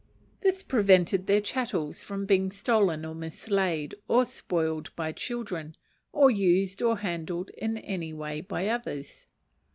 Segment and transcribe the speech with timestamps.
[0.39, 5.77] This prevented their chattels from being stolen or mislaid, or spoiled by children,
[6.11, 9.27] or used or handled in any way by others.